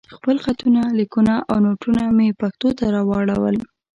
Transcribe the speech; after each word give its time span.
خپل 0.15 0.35
خطونه، 0.45 0.81
ليکونه 0.99 1.33
او 1.49 1.57
نوټونه 1.65 2.03
مې 2.17 2.37
پښتو 2.41 2.69
ته 2.77 2.85
راواړول. 2.95 3.55